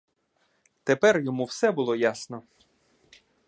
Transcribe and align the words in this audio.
Тепер 0.83 1.19
йому 1.19 1.43
все 1.45 1.71
було 1.71 1.95
ясно. 1.95 2.43